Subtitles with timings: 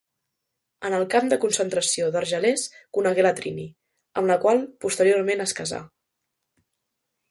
[0.87, 2.65] En el camp de concentració d’Argelers
[2.99, 3.69] conegué la Trini,
[4.21, 5.85] amb la qual posteriorment es casà.